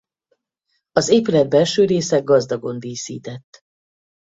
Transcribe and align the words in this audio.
Az 0.91 1.09
épület 1.09 1.49
belső 1.49 1.85
része 1.85 2.19
gazdagon 2.21 2.79
díszített. 2.79 3.59